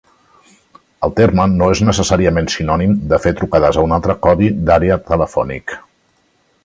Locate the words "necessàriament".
1.89-2.49